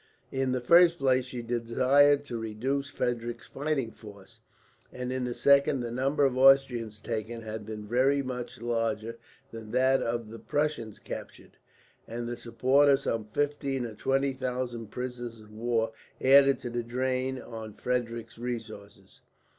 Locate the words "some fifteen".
12.99-13.85